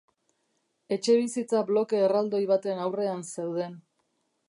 Etxebizitza 0.95 1.63
bloke 1.69 2.01
erraldoi 2.07 2.43
baten 2.55 2.85
aurrean 2.89 3.25
zeuden. 3.37 3.81